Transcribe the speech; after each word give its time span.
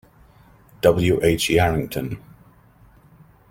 W. 0.81 1.19
H. 1.21 1.49
Yarrington. 1.51 2.17